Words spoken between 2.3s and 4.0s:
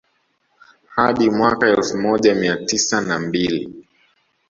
mia tisa na mbili